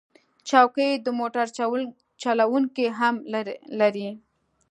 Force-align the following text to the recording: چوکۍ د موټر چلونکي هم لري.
چوکۍ 0.49 0.91
د 1.05 1.07
موټر 1.19 1.47
چلونکي 2.27 2.85
هم 2.99 3.15
لري. 3.79 4.09